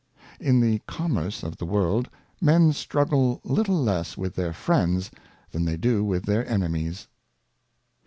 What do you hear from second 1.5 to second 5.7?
the World, Men struggle little less with their Friends, than